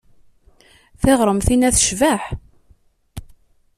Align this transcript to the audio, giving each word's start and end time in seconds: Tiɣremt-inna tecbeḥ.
Tiɣremt-inna 1.01 1.69
tecbeḥ. 1.75 2.21